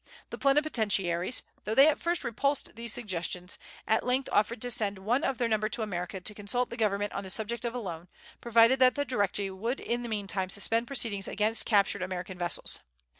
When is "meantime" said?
10.09-10.49